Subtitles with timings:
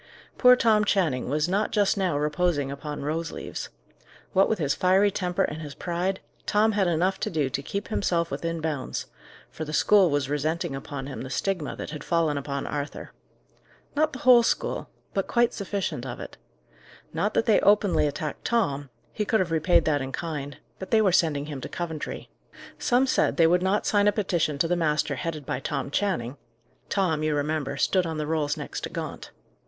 [0.39, 3.69] Poor Tom Channing was not just now reposing upon rose leaves.
[4.33, 7.89] What with his fiery temper and his pride, Tom had enough to do to keep
[7.89, 9.05] himself within bounds;
[9.51, 13.11] for the school was resenting upon him the stigma that had fallen upon Arthur.
[13.95, 16.35] Not the whole school; but quite sufficient of it.
[17.13, 21.03] Not that they openly attacked Tom; he could have repaid that in kind; but they
[21.03, 22.27] were sending him to Coventry.
[22.79, 26.37] Some said they would not sign a petition to the master headed by Tom Channing:
[26.89, 29.29] Tom, you remember, stood on the rolls next to Gaunt.